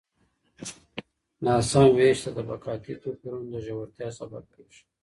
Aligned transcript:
ناسم 1.45 1.83
وېش 1.97 2.17
د 2.25 2.27
طبقاتي 2.37 2.93
توپیرونو 3.03 3.47
د 3.53 3.55
ژورتیا 3.65 4.07
سبب 4.19 4.43
کیږي. 4.53 4.81